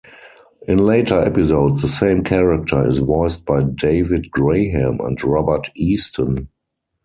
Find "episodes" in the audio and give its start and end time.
1.19-1.83